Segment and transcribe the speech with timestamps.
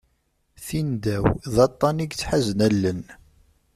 [0.65, 3.01] Tindaw, d aṭṭan i yettḥazen allen.